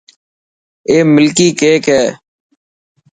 اي 0.89 0.97
ملڪي 1.15 1.47
ڪيڪ 1.59 1.83
هي. 1.95 2.03